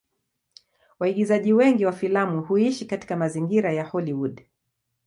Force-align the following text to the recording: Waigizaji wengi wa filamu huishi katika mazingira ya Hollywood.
Waigizaji 0.99 1.53
wengi 1.53 1.85
wa 1.85 1.91
filamu 1.91 2.41
huishi 2.41 2.85
katika 2.85 3.15
mazingira 3.17 3.73
ya 3.73 3.83
Hollywood. 3.85 4.45